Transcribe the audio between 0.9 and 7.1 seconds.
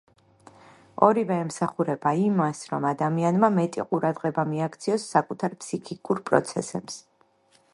ორივე ემსახურება იმას, რომ ადამიანმა მეტი ყურადღება მიაქციოს საკუთარ ფსიქიკურ პროცესებს.